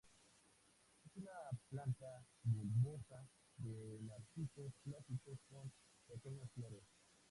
[1.05, 1.29] Es una
[1.69, 3.23] planta bulbosa
[3.57, 5.71] de narcisos clásicos con
[6.07, 6.83] pequeñas flores.